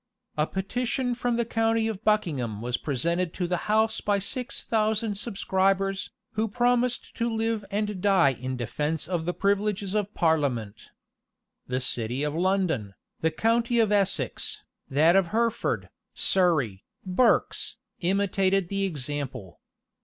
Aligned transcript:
A 0.35 0.47
petition 0.47 1.13
from 1.13 1.35
the 1.35 1.45
county 1.45 1.87
of 1.87 2.03
Buckingham 2.03 2.59
was 2.59 2.75
presented 2.75 3.35
to 3.35 3.45
the 3.45 3.69
house 3.69 4.01
by 4.01 4.17
six 4.17 4.63
thousand 4.63 5.13
subscribers, 5.13 6.09
who 6.31 6.47
promised 6.47 7.15
to 7.17 7.29
live 7.31 7.63
and 7.69 8.01
die 8.01 8.31
in 8.31 8.57
defence 8.57 9.07
of 9.07 9.25
the 9.25 9.33
privileges 9.35 9.93
of 9.93 10.11
parliament.[*] 10.15 10.89
The 11.67 11.79
city 11.81 12.23
of 12.23 12.33
London, 12.33 12.95
the 13.19 13.29
county 13.29 13.77
of 13.77 13.91
Essex, 13.91 14.63
that 14.89 15.15
of 15.15 15.27
Hertford, 15.27 15.89
Surrey, 16.15 16.83
Berks, 17.05 17.75
imitated 17.99 18.69
the 18.69 18.85
example. 18.85 19.59